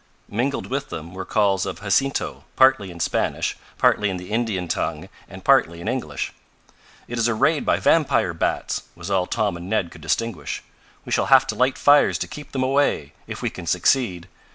[0.29, 5.09] Mingled with them were calls of Jacinto, partly in Spanish, partly in the Indian tongue
[5.29, 6.33] and partly in English.
[7.07, 10.63] "It is a raid by vampire bats!" was all Tom and Ned could distinguish.
[11.05, 14.27] "We shall have to light fires to keep them away, if we can succeed.